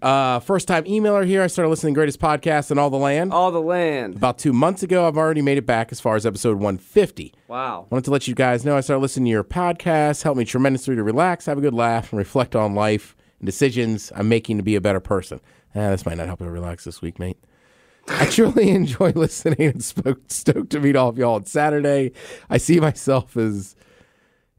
[0.02, 1.44] Uh, first time emailer here.
[1.44, 3.32] I started listening to Greatest Podcast in all the land.
[3.32, 4.16] All the land.
[4.16, 7.34] About two months ago, I've already made it back as far as episode 150.
[7.48, 7.88] Wow.
[7.90, 10.24] Wanted to let you guys know I started listening to your podcast.
[10.24, 14.12] Helped me tremendously to relax, have a good laugh, and reflect on life and decisions
[14.16, 15.40] I'm making to be a better person.
[15.76, 17.38] Ah, this might not help you relax this week, mate.
[18.08, 22.12] I truly enjoy listening and spoke, stoked to meet all of y'all on Saturday.
[22.50, 23.76] I see myself as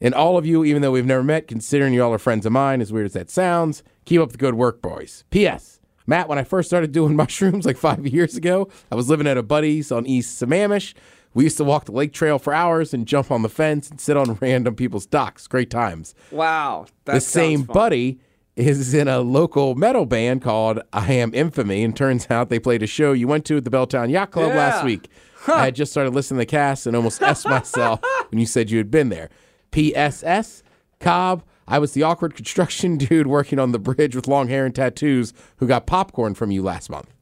[0.01, 2.53] in all of you, even though we've never met, considering you all are friends of
[2.53, 3.83] mine, as weird as that sounds.
[4.05, 5.25] Keep up the good work, boys.
[5.31, 5.81] P.S.
[6.07, 9.39] Matt, when I first started doing mushrooms like five years ago, I was living at
[9.39, 10.95] a buddy's on East Sammamish.
[11.33, 14.01] We used to walk the lake trail for hours and jump on the fence and
[14.01, 15.47] sit on random people's docks.
[15.47, 16.15] Great times.
[16.31, 16.87] Wow.
[17.07, 17.75] The same fun.
[17.75, 18.21] buddy
[18.57, 22.83] is in a local metal band called I Am Infamy, and turns out they played
[22.83, 24.57] a show you went to at the Belltown Yacht Club Yeah.
[24.57, 25.09] last week.
[25.49, 28.71] I had just started listening to the cast and almost s myself when you said
[28.71, 29.29] you had been there.
[29.73, 30.63] P.S.S.
[31.01, 31.43] Cobb.
[31.67, 35.33] I was the awkward construction dude working on the bridge with long hair and tattoos
[35.57, 37.13] who got popcorn from you last month.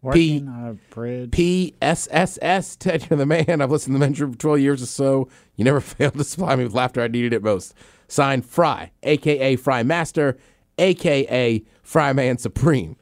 [0.00, 1.32] Working on a bridge.
[1.32, 2.76] P.S.S.S.
[2.76, 3.60] Ted, you're the man.
[3.60, 5.28] I've listened to the Mentor for 12 years or so.
[5.56, 7.74] You never failed to supply me with laughter I needed it most.
[8.08, 9.56] Signed Fry, a.k.a.
[9.56, 10.38] Fry Master,
[10.78, 11.62] a.k.a.
[11.82, 12.96] Fry Man Supreme.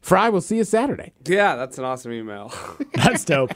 [0.00, 1.12] Fry, we'll see you Saturday.
[1.26, 2.52] Yeah, that's an awesome email.
[2.92, 3.52] That's dope.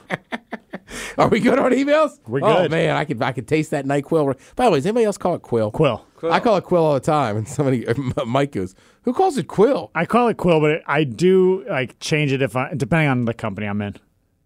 [1.18, 2.18] Are we good on emails?
[2.26, 2.46] We're good.
[2.56, 2.70] Oh, good.
[2.70, 4.34] man, I could I could taste that NyQuil.
[4.56, 5.70] By the way, does anybody else call it Quill?
[5.70, 6.06] Quill.
[6.22, 7.36] I call it Quill all the time.
[7.36, 7.84] And somebody,
[8.26, 9.90] Mike goes, who calls it Quill?
[9.94, 13.26] I call it Quill, but it, I do like change it if I depending on
[13.26, 13.92] the company I'm in.
[13.94, 14.02] Some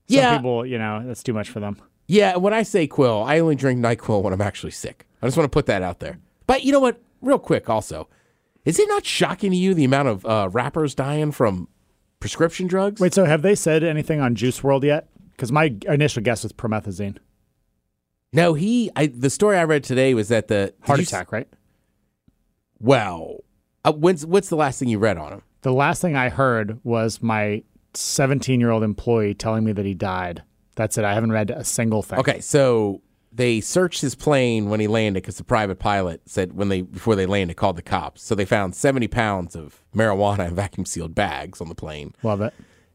[0.09, 0.37] Yeah.
[0.38, 1.81] people, you know, that's too much for them.
[2.09, 5.07] Yeah, when I say Quill, I only drink NyQuil when I'm actually sick.
[5.23, 6.19] I just want to put that out there.
[6.46, 7.00] But you know what?
[7.20, 8.09] Real quick, also,
[8.64, 11.68] is it not shocking to you the amount of uh, rappers dying from
[12.20, 13.00] prescription drugs?
[13.00, 15.09] Wait, so have they said anything on Juice WRLD yet?
[15.31, 17.18] Because my initial guess was promethazine,
[18.33, 18.90] No, he.
[18.96, 21.48] I, the story I read today was that the heart you s- attack, right?
[22.81, 23.38] Well,
[23.85, 25.42] uh, when's what's the last thing you read on him?
[25.62, 27.62] The last thing I heard was my
[27.94, 30.42] 17 year old employee telling me that he died.
[30.74, 31.05] That's it.
[31.05, 32.18] I haven't read a single thing.
[32.18, 33.00] Okay, so
[33.35, 37.16] they searched his plane when he landed because the private pilot said when they before
[37.16, 38.23] they landed called the cops.
[38.23, 42.40] So they found seventy pounds of marijuana in vacuum sealed bags on the plane, Love
[42.42, 42.53] it.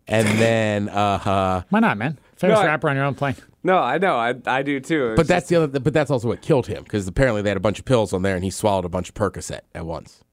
[0.08, 0.94] and then uh,
[1.26, 2.20] uh Why not, man?
[2.36, 3.36] Famous No, I- rapper on your own plane.
[3.64, 4.16] no, I know.
[4.16, 5.08] I, I do too.
[5.12, 5.80] It's But that's the other.
[5.80, 8.22] But that's also what killed him because apparently they had a bunch of pills on
[8.22, 10.24] there, and he swallowed a bunch of Percocet at once.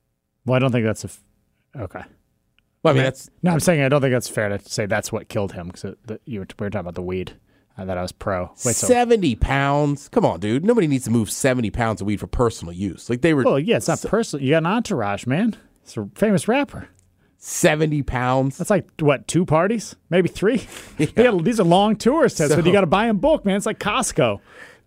[0.45, 1.09] Well, I don't think that's a.
[1.09, 1.23] F-
[1.81, 2.03] okay.
[2.83, 5.11] Well, I mean that's No, I'm saying I don't think that's fair to say that's
[5.11, 5.95] what killed him because
[6.27, 7.33] you were, we were talking about the weed.
[7.77, 8.51] I thought I was pro.
[8.65, 10.09] Wait, so seventy pounds.
[10.09, 10.65] Come on, dude.
[10.65, 13.11] Nobody needs to move seventy pounds of weed for personal use.
[13.11, 14.45] Like they were well, yeah, it's not personal.
[14.45, 15.57] You got an entourage, man.
[15.83, 16.89] It's a famous rapper.
[17.37, 18.59] seventy pounds.
[18.59, 20.67] That's like what two parties, maybe three.
[21.15, 23.57] Got- these are long tours, Ted, so, So- you got to buy in bulk, man.
[23.57, 24.41] It's like Costco.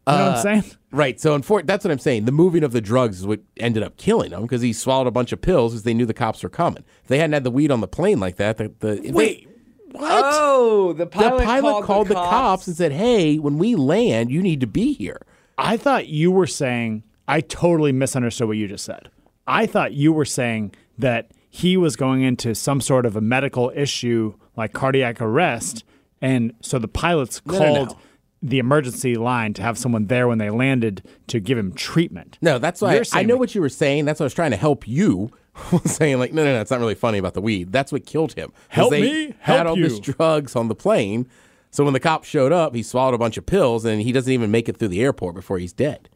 [0.07, 0.63] You know what I'm uh, saying?
[0.91, 1.19] Right.
[1.19, 2.23] So, unfor- that's what I'm saying.
[2.23, 5.11] The moving of the drugs is what ended up killing him because he swallowed a
[5.11, 6.85] bunch of pills because they knew the cops were coming.
[7.03, 9.53] If they hadn't had the weed on the plane like that, the, the Wait, they,
[9.91, 10.23] what?
[10.25, 14.31] Oh, the the pilot, pilot called, the, the cops and said, "Hey, when we land,
[14.31, 15.21] you need to be here."
[15.57, 17.03] I thought you were saying.
[17.29, 19.09] I totally misunderstood what you just said.
[19.47, 23.71] I thought you were saying that he was going into some sort of a medical
[23.75, 25.83] issue like cardiac arrest,
[26.21, 27.97] and so the pilots no, called no.
[28.41, 32.37] the emergency line to have someone there when they landed to give him treatment.
[32.41, 34.05] No, that's why You're I, know what you were saying.
[34.05, 35.31] That's why I was trying to help you.
[35.85, 37.71] saying like, no, no, no, it's not really funny about the weed.
[37.71, 38.51] That's what killed him.
[38.69, 41.27] Help they me Had help all this drugs on the plane.
[41.71, 44.31] So when the cops showed up, he swallowed a bunch of pills, and he doesn't
[44.31, 46.09] even make it through the airport before he's dead.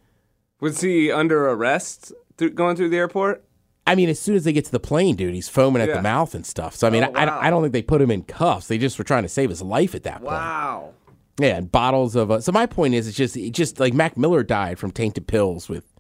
[0.59, 3.43] Was he under arrest through, going through the airport?
[3.85, 5.95] I mean, as soon as they get to the plane, dude, he's foaming at Yeah.
[5.95, 6.75] the mouth and stuff.
[6.75, 7.41] So I mean, Oh, I, I, don't, wow.
[7.41, 8.67] I don't think they put him in cuffs.
[8.67, 10.25] They just were trying to save his life at that point.
[10.31, 10.93] Wow.
[11.39, 12.29] Yeah, and bottles of.
[12.29, 15.25] Uh, so my point is, it's just, it just like Mac Miller died from tainted
[15.27, 15.91] pills with,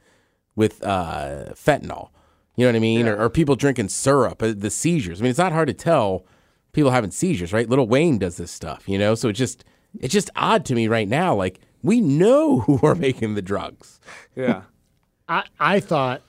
[0.55, 2.09] with uh, fentanyl.
[2.55, 3.07] You know what I mean?
[3.07, 5.21] Or, or people drinking syrup, uh, the seizures.
[5.21, 6.25] I mean, it's not hard to tell
[6.73, 7.69] people having seizures, right?
[7.69, 9.15] Lil Wayne does this stuff, you know.
[9.15, 9.63] So it's just,
[9.99, 11.33] it's just odd to me right now.
[11.33, 13.99] Like we know who are making the drugs.
[14.35, 14.63] Yeah.
[15.29, 16.23] I, I thought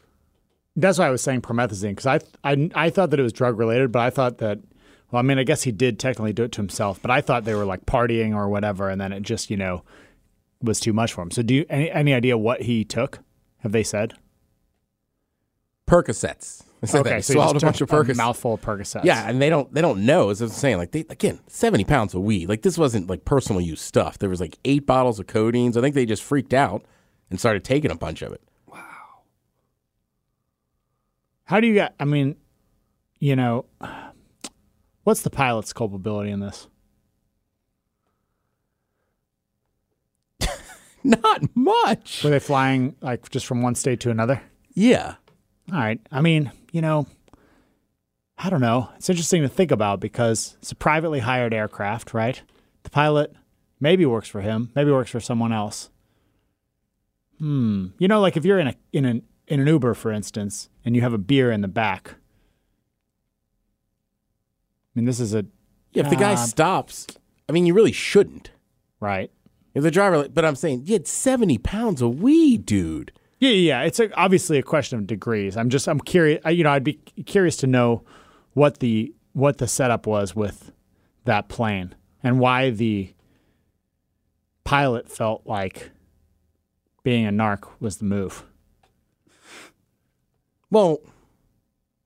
[0.77, 3.59] that's why I was saying promethazine because I, I I thought that it was drug
[3.59, 4.61] related, but I thought that
[5.11, 7.45] well, I mean, I guess he did technically do it to himself, but I thought
[7.45, 9.83] they were like partying or whatever, and then it just you know
[10.63, 11.31] was too much for him.
[11.31, 13.19] So, do you any any idea what he took?
[13.59, 14.15] Have they said?
[15.93, 16.63] Percocets.
[16.81, 16.99] They.
[16.99, 18.17] Okay, so swallowed a bunch of Percocets.
[18.17, 19.05] mouthful of Percocets.
[19.05, 20.31] Yeah, and they don't they don't know.
[20.31, 22.49] As I was saying, like they again, seventy pounds of weed.
[22.49, 24.19] Like this wasn't like personal use stuff.
[24.19, 25.75] There was like eight bottles of codeine.
[25.75, 26.83] So I think they just freaked out
[27.29, 28.41] and started taking a bunch of it.
[28.67, 28.81] Wow.
[31.45, 31.95] How do you get?
[32.01, 32.37] I mean,
[33.19, 33.67] you know,
[35.05, 36.69] what's the pilot's culpability in this?
[41.05, 42.25] Not much.
[42.25, 44.43] Were they flying like just from one state to another?
[44.75, 45.17] Yeah.
[45.73, 46.01] All right.
[46.11, 47.07] I mean, you know,
[48.37, 48.91] I don't know.
[48.97, 52.43] It's interesting to think about because it's a privately hired aircraft, right?
[52.83, 53.35] The pilot
[53.81, 55.89] maybe works for him, maybe works for someone else.
[57.39, 57.87] Hmm.
[57.99, 60.95] You know, like if you're in a in an in an Uber, for instance, and
[60.95, 62.15] you have a beer in the back.
[64.95, 65.47] I mean, this is a
[65.93, 67.07] Yeah, if the guy Uh, stops,
[67.49, 68.51] I mean, you really shouldn't.
[69.01, 69.31] right.
[69.75, 73.11] If the driver, but I'm saying, you had 70 pounds of weed, dude.
[73.43, 73.83] Yeah, yeah.
[73.83, 75.57] It's a, obviously a question of degrees.
[75.57, 76.41] I'm just I'm curious.
[76.45, 78.05] I, you know, I'd be curious to know
[78.53, 80.71] what the what the setup was with
[81.25, 83.13] that plane and why the
[84.63, 85.91] pilot felt like
[87.03, 88.45] being a narc was the move.
[90.71, 91.01] Well,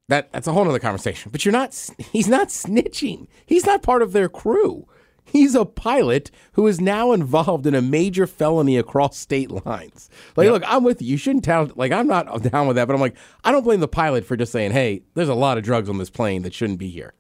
[0.09, 1.31] that that's a whole other conversation.
[1.31, 1.75] But you're not.
[2.13, 3.27] He's not snitching.
[3.45, 4.89] He's not part of their crew.
[5.27, 10.09] He's a pilot who is now involved in a major felony across state lines.
[10.37, 11.09] Like, look, I'm with you.
[11.09, 11.71] You shouldn't tell.
[11.75, 12.87] Like, I'm not down with that.
[12.87, 15.59] But I'm like, I don't blame the pilot for just saying, "Hey, there's a lot
[15.59, 17.13] of drugs on this plane that shouldn't be here."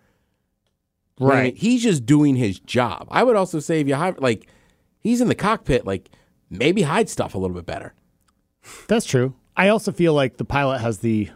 [1.18, 1.38] Right.
[1.38, 1.56] I mean?
[1.56, 3.08] He's just doing his job.
[3.10, 4.46] I would also say if you hide, like,
[5.00, 6.10] he's in the cockpit, like,
[6.50, 7.94] maybe hide stuff a little bit better.
[8.88, 9.34] That's true.
[9.56, 11.30] I also feel like the pilot has the.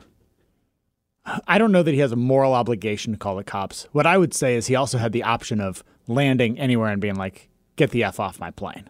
[1.46, 3.86] I don't know that he has a moral obligation to call the cops.
[3.92, 7.14] What I would say is he also had the option of landing anywhere and being
[7.16, 8.88] like, get the F off my plane.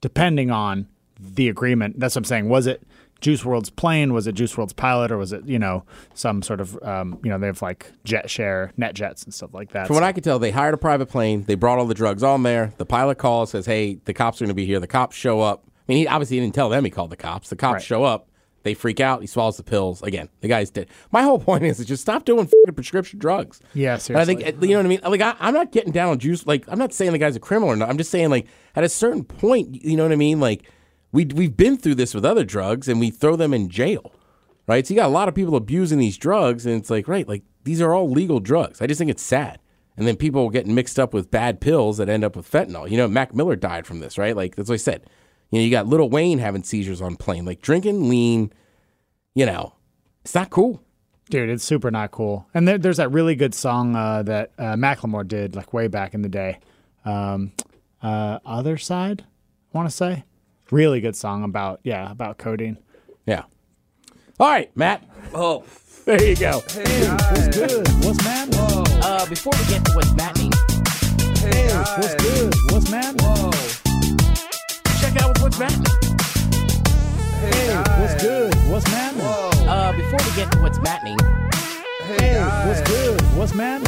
[0.00, 0.88] Depending on
[1.18, 2.00] the agreement.
[2.00, 2.48] That's what I'm saying.
[2.48, 2.82] Was it
[3.20, 4.14] Juice WRLD's plane?
[4.14, 5.12] Was it Juice WRLD's pilot?
[5.12, 8.30] Or was it, you know, some sort of, um, you know, they have like jet
[8.30, 9.86] share, net jets and stuff like that.
[9.86, 11.44] From what I could tell, they hired a private plane.
[11.44, 12.72] They brought all the drugs on there.
[12.78, 15.40] The pilot calls, says, "Hey, the cops are going to be here." The cops show
[15.42, 15.64] up.
[15.66, 17.50] I mean, he obviously didn't tell them he called the cops.
[17.50, 17.82] The cops Right.
[17.82, 18.29] show up.
[18.62, 19.22] They freak out.
[19.22, 20.02] He swallows the pills.
[20.02, 20.88] Again, the guy's dead.
[21.10, 23.60] My whole point is, is just stop doing prescription drugs.
[23.72, 25.00] Yeah, And I think uh, you know what I mean.
[25.02, 26.46] Like I, I'm not getting down on juice.
[26.46, 27.88] Like I'm not saying the guy's a criminal or not.
[27.88, 28.46] I'm just saying like
[28.76, 30.40] at a certain point, you know what I mean.
[30.40, 30.70] Like
[31.12, 34.12] we we've been through this with other drugs, and we throw them in jail,
[34.66, 34.86] right?
[34.86, 37.42] So you got a lot of people abusing these drugs, and it's like right, like
[37.64, 38.82] these are all legal drugs.
[38.82, 39.58] I just think it's sad.
[39.96, 42.90] And then people getting mixed up with bad pills that end up with fentanyl.
[42.90, 44.34] You know, Mac Miller died from this, right?
[44.36, 45.08] Like that's what I said.
[45.50, 48.52] You know, you got Lil Wayne having seizures on plane, like drinking lean.
[49.34, 49.74] You know,
[50.22, 50.82] it's not cool.
[51.28, 52.46] Dude, it's super not cool.
[52.54, 56.14] And there, there's that really good song uh, that uh, Macklemore did like way back
[56.14, 56.58] in the day.
[57.04, 57.52] Um,
[58.02, 59.24] uh, Other Side,
[59.72, 60.24] I want to say.
[60.70, 62.78] Really good song about yeah about codeine.
[63.26, 63.44] Yeah.
[64.38, 65.04] All right, Matt.
[65.34, 65.64] Oh,
[66.04, 66.62] There you go.
[66.70, 67.88] Hey, What's good?
[68.04, 68.48] What's mad?
[68.54, 70.52] Uh, before we get to what's happening,
[71.38, 71.98] hey, guys.
[71.98, 72.54] What's good?
[72.72, 73.20] What's mad?
[73.20, 73.50] Whoa.
[75.12, 75.72] Check out what's Matt.
[77.40, 78.00] Hey, guys.
[78.00, 78.54] What's good?
[78.70, 79.14] What's mad?
[79.68, 81.18] Uh, before we get to what's happening,
[82.04, 82.68] Hey, guys.
[82.68, 83.20] What's good?
[83.36, 83.84] What's mad?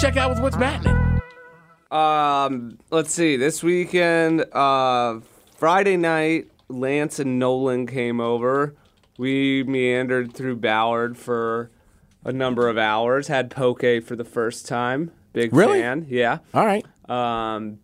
[0.00, 0.86] Check out what's Matt.
[1.92, 3.36] Um, let's see.
[3.36, 5.20] This weekend, uh,
[5.58, 8.74] Friday night, Lance and Nolan came over.
[9.18, 11.70] We meandered through Ballard for
[12.24, 13.28] a number of hours.
[13.28, 15.10] Had poke for the first time.
[15.34, 15.80] Big Really?
[15.82, 16.06] fan.
[16.08, 16.38] Yeah.
[16.54, 16.86] All right.
[17.10, 17.80] Um,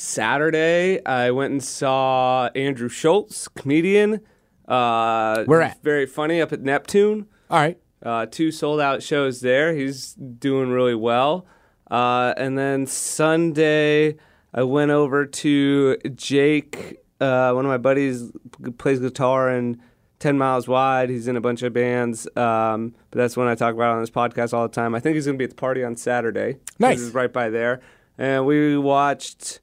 [0.00, 4.20] Saturday, I went and saw Andrew Schulz, comedian.
[4.66, 5.82] Uh, Where at?
[5.82, 7.26] Very funny up at Neptune.
[7.50, 7.78] All right.
[8.02, 9.74] Uh, two sold out shows there.
[9.74, 11.46] He's doing really well.
[11.90, 14.16] Uh, and then Sunday,
[14.54, 18.32] I went over to Jake, uh, one of my buddies,
[18.78, 19.82] plays guitar in
[20.20, 21.10] 10 Miles Wide.
[21.10, 24.10] He's in a bunch of bands, um, but that's one I talk about on this
[24.10, 24.94] podcast all the time.
[24.94, 26.56] I think he's going to be at the party on Saturday.
[26.78, 27.02] Nice.
[27.02, 27.82] It's right by there.
[28.16, 29.60] And we watched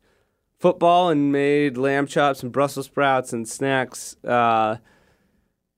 [0.60, 4.16] football and made lamb chops and Brussels sprouts and snacks.
[4.24, 4.78] Uh,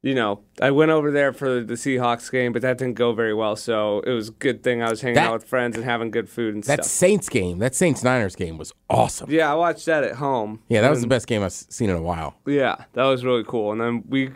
[0.01, 3.33] you know, I went over there for the Seahawks game, but that didn't go very
[3.33, 3.57] well.
[3.57, 6.09] So it was a good thing I was hanging That- out with friends and having
[6.09, 6.85] good food and That stuff.
[6.85, 9.29] That Saints game, that Saints Niners game was awesome.
[9.29, 10.61] Yeah, I watched that at home.
[10.69, 12.35] Yeah, that was the best game I've seen in a while.
[12.45, 13.73] Yeah, that was really cool.
[13.73, 14.29] And then we,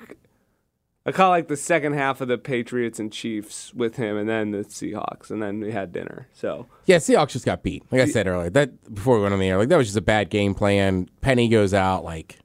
[1.06, 4.52] I caught like the second half of the Patriots and Chiefs with him, and then
[4.52, 6.28] the Seahawks, and then we had dinner.
[6.34, 7.84] So Yeah, Seahawks just got beat.
[7.92, 9.98] Like I said earlier, that before we went on the air, like that was just
[9.98, 11.10] a bad game plan.
[11.22, 12.40] Penny goes out, like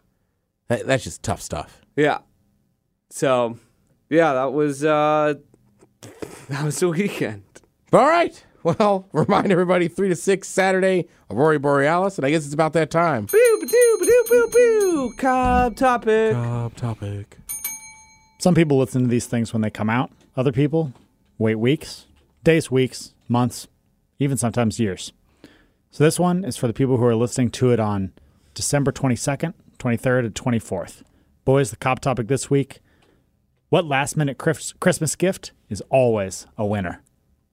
[0.66, 1.82] that, that's just tough stuff.
[1.96, 2.18] yeah,
[3.10, 3.58] so
[4.10, 5.34] yeah, that was uh,
[6.48, 7.44] that was the weekend.
[7.92, 8.44] All right.
[8.64, 12.90] Well, remind everybody three to six Saturday, Aurora Borealis, and I guess it's about that
[12.90, 13.26] time.
[13.26, 15.14] Boo, ba-doo, ba-doo, boo, boo.
[15.16, 16.32] Cobb topic.
[16.32, 17.38] Top topic.
[18.38, 20.10] Some people listen to these things when they come out.
[20.36, 20.92] Other people
[21.38, 22.06] wait weeks,
[22.44, 23.68] days, weeks, months,
[24.18, 25.12] even sometimes years.
[25.90, 28.12] So this one is for the people who are listening to it on
[28.54, 31.02] December 22nd, 23rd, and 24th.
[31.44, 32.80] Boys, the Cobb topic this week
[33.70, 37.02] what last minute Christmas gift is always a winner?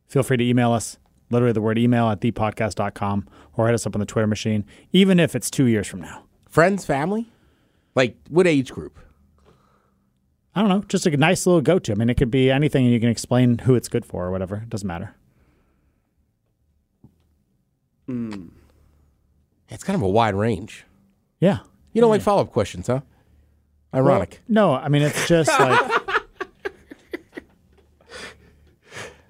[0.07, 0.97] Feel free to email us,
[1.29, 5.19] literally the word email at thepodcast.com, or hit us up on the Twitter machine, even
[5.19, 6.23] if it's two years from now.
[6.49, 7.29] Friends, family,
[7.95, 8.97] like what age group?
[10.55, 11.91] I don't know, just a nice little go to.
[11.91, 14.31] I mean, it could be anything and you can explain who it's good for or
[14.31, 14.57] whatever.
[14.57, 15.13] It doesn't matter.
[18.07, 18.47] Hmm.
[19.67, 20.85] It's kind of a wide range.
[21.41, 21.59] Yeah.
[21.91, 23.01] You don't like follow up questions, huh?
[23.93, 24.41] Ironic.
[24.47, 25.91] No, I mean, it's just like.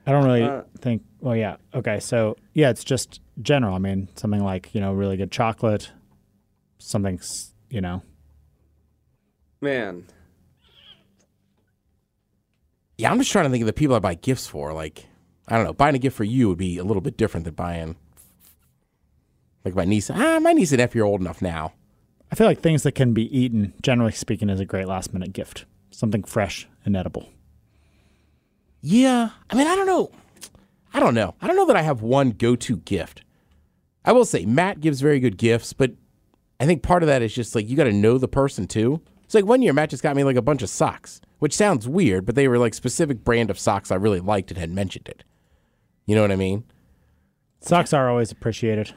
[0.08, 1.04] I don't really uh, think.
[1.20, 1.56] Well, yeah.
[1.74, 2.00] Okay.
[2.00, 3.74] So, yeah, it's just general.
[3.74, 5.92] I mean, something like, you know, really good chocolate,
[6.78, 7.20] something,
[7.70, 8.04] you know.
[9.62, 10.06] Man,
[12.98, 14.74] yeah, I'm just trying to think of the people I buy gifts for.
[14.74, 15.06] Like,
[15.48, 17.54] I don't know, buying a gift for you would be a little bit different than
[17.54, 17.96] buying,
[19.64, 20.10] like my niece.
[20.10, 21.74] Ah, my niece and nephew are old enough now.
[22.32, 25.34] I feel like things that can be eaten, generally speaking, is a great last minute
[25.34, 25.66] gift.
[25.92, 27.30] Something fresh and edible.
[28.82, 30.12] Yeah, I mean, I don't know.
[30.94, 31.36] I don't know.
[31.42, 33.22] I don't know that I have one go to gift.
[34.04, 35.92] I will say Matt gives very good gifts, but
[36.60, 39.02] I think part of that is just like you got to know the person too.
[39.24, 41.88] It's like one year Matt just got me like a bunch of socks, which sounds
[41.88, 45.08] weird, but they were like specific brand of socks I really liked and had mentioned
[45.08, 45.24] it.
[46.06, 46.64] You know what I mean?
[47.62, 48.94] Socks are always appreciated.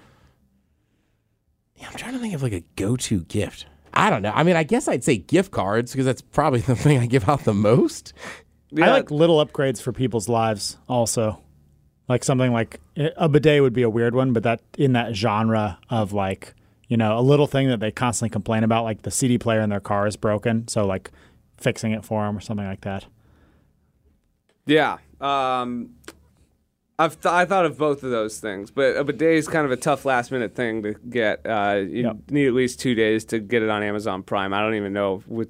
[1.76, 3.66] Yeah, I'm trying to think of like a go to gift.
[3.94, 4.32] I don't know.
[4.34, 7.28] I mean, I guess I'd say gift cards because that's probably the thing I give
[7.28, 8.12] out the most.
[8.76, 11.42] I like little upgrades for people's lives also.
[12.08, 15.78] Like something like a bidet would be a weird one, but that in that genre
[15.90, 16.54] of like,
[16.88, 19.68] you know, a little thing that they constantly complain about, like the CD player in
[19.68, 20.68] their car is broken.
[20.68, 21.10] So like
[21.58, 23.06] fixing it for him or something like that.
[24.66, 24.98] Yeah.
[25.20, 25.90] Um,
[26.98, 29.70] I've th- I thought of both of those things, but a bidet is kind of
[29.70, 31.40] a tough last minute thing to get.
[31.46, 32.16] Uh, you Yep.
[32.30, 34.52] need at least two days to get it on Amazon Prime.
[34.52, 35.48] I don't even know with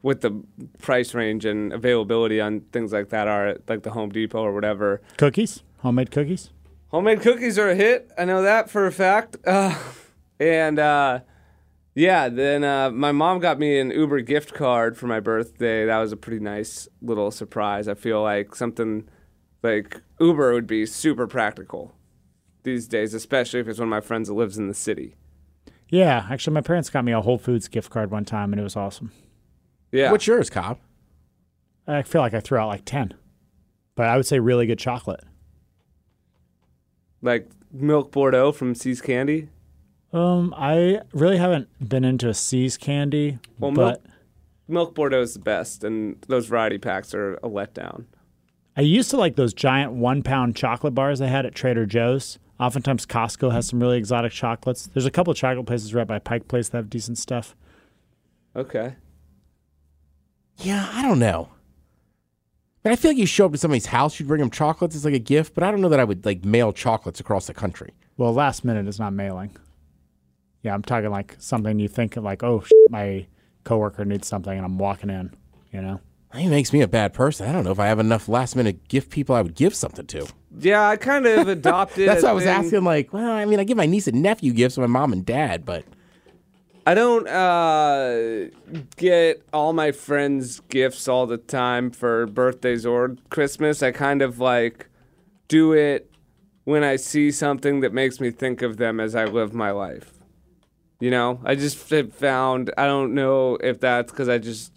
[0.00, 0.42] what the
[0.80, 4.52] price range and availability on things like that are at like the Home Depot or
[4.52, 5.00] whatever.
[5.18, 6.50] Cookies, homemade cookies.
[6.88, 8.10] Homemade cookies are a hit.
[8.18, 9.36] I know that for a fact.
[9.46, 9.74] Uh,
[10.40, 11.20] and uh,
[11.94, 15.84] yeah, then uh, my mom got me an Uber gift card for my birthday.
[15.86, 17.88] That was a pretty nice little surprise.
[17.88, 19.08] I feel like something
[19.62, 21.94] like Uber would be super practical
[22.62, 25.16] these days, especially if it's one of my friends that lives in the city.
[25.88, 28.62] Yeah, actually, my parents got me a Whole Foods gift card one time, and it
[28.62, 29.12] was awesome.
[29.90, 30.10] Yeah.
[30.10, 30.78] What's yours, Cobb?
[31.86, 33.12] I feel like I threw out like ten,
[33.94, 35.20] but I would say really good chocolate.
[37.20, 39.48] like milk Bordeaux from See's Candy?
[40.12, 44.04] Um, I really haven't been into a See's candy, Well, but milk,
[44.68, 48.04] milk Bordeaux is the best, and those variety packs are a letdown.
[48.76, 52.38] I used to like those giant one pound chocolate bars they had at Trader Joe's.
[52.60, 54.86] Oftentimes, Costco has some really exotic chocolates.
[54.86, 57.56] There's a couple of chocolate places right by Pike Place that have decent stuff.
[58.54, 58.94] Okay.
[60.58, 61.48] Yeah, I don't know.
[62.82, 65.04] But I feel like you show up to somebody's house, you'd bring them chocolates as
[65.04, 67.54] like a gift, but I don't know that I would like mail chocolates across the
[67.54, 67.92] country.
[68.16, 69.56] Well, last minute is not mailing.
[70.62, 73.26] Yeah, I'm talking like something you think of like, oh, my
[73.64, 75.32] coworker needs something, and I'm walking in.
[75.72, 76.00] You know,
[76.32, 77.48] That makes me a bad person.
[77.48, 80.06] I don't know if I have enough last minute gift people I would give something
[80.06, 80.26] to.
[80.58, 82.06] Yeah, I kind of adopted.
[82.08, 82.52] That's a why I was thing.
[82.54, 82.84] asking.
[82.84, 85.24] Like, well, I mean, I give my niece and nephew gifts, to my mom and
[85.24, 85.84] dad, but
[86.86, 88.48] I don't uh,
[88.96, 93.82] get all my friends gifts all the time for birthdays or Christmas.
[93.82, 94.88] I kind of like
[95.48, 96.10] do it
[96.64, 100.12] when I see something that makes me think of them as I live my life.
[101.02, 104.72] You know, I just found, I don't know if that's because I just,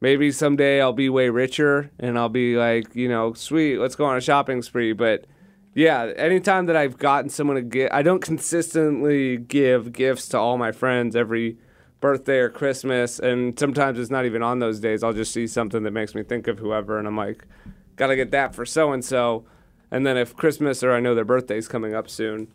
[0.00, 4.04] maybe someday I'll be way richer and I'll be like, you know, sweet, let's go
[4.06, 4.92] on a shopping spree.
[4.92, 5.24] But
[5.72, 10.58] yeah, anytime that I've gotten someone to gift, I don't consistently give gifts to all
[10.58, 11.58] my friends every
[12.00, 13.20] birthday or Christmas.
[13.20, 15.04] And sometimes it's not even on those days.
[15.04, 16.98] I'll just see something that makes me think of whoever.
[16.98, 17.46] And I'm like,
[17.94, 19.44] gotta get that for so and so.
[19.92, 22.48] And then if Christmas or I know their birthday's coming up soon,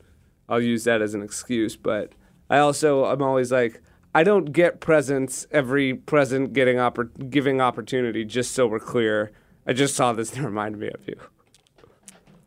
[0.50, 1.78] I'll use that as an excuse.
[1.78, 2.12] But
[2.50, 3.82] I also, I'm always like,
[4.16, 9.32] I don't get presents every present getting oppor- giving opportunity, just so we're clear.
[9.66, 11.16] I just saw this and it reminded me of you.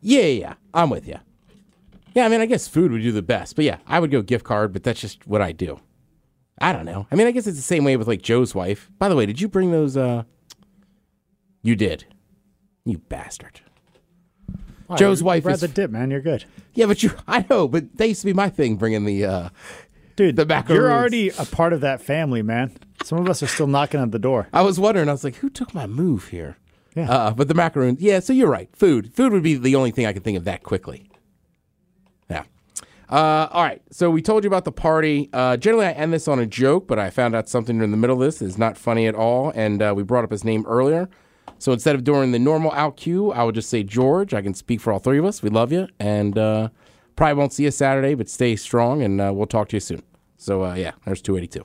[0.01, 1.17] yeah, yeah, yeah, I'm with you.
[2.13, 4.21] Yeah, I mean, I guess food would do the best, but yeah, I would go
[4.21, 5.79] gift card, but that's just what I do.
[6.59, 7.07] I don't know.
[7.11, 8.91] I mean, I guess it's the same way with like Joe's wife.
[8.99, 9.95] By the way, did you bring those?
[9.97, 10.23] uh
[11.63, 12.05] You did.
[12.85, 13.61] You bastard.
[14.97, 16.11] Joe's wife Brad is the dip, man.
[16.11, 16.43] You're good,
[16.73, 19.23] Yeah, but you, I know, but that used to be my thing, bringing the.
[19.25, 19.49] uh
[20.15, 20.35] dude.
[20.35, 20.77] The macaroons.
[20.77, 22.71] You're already a part of that family, man.
[23.03, 24.47] Some of us are still knocking at the door.
[24.53, 25.09] I was wondering.
[25.09, 26.57] I was like, who took my move here?
[26.95, 27.09] Yeah.
[27.09, 28.01] Uh, but the macaroons.
[28.01, 28.69] Yeah, so you're right.
[28.75, 29.13] Food.
[29.13, 31.09] Food would be the only thing I could think of that quickly.
[32.29, 32.43] Yeah.
[33.09, 33.81] Uh, all right.
[33.91, 35.29] So we told you about the party.
[35.33, 37.97] Uh, generally, I end this on a joke, but I found out something in the
[37.97, 40.65] middle of this is not funny at all, and uh, we brought up his name
[40.67, 41.09] earlier.
[41.59, 44.33] So instead of doing the normal out cue, I would just say George.
[44.33, 45.43] I can speak for all three of us.
[45.43, 46.69] We love you, and uh,
[47.15, 50.03] probably won't see you Saturday, but stay strong, and uh, we'll talk to you soon.
[50.37, 51.63] So uh, yeah, there's 282.